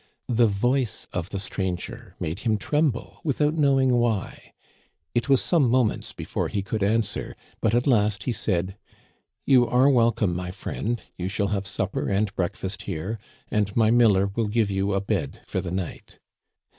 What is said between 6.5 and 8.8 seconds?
could answer, but at last he said:"